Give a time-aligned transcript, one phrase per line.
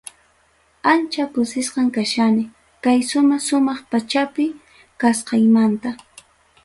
[0.91, 2.43] Ancha kusisqam kachkani
[2.83, 4.45] kaysuma sumaq pachapi
[5.01, 5.89] kasqaymanta.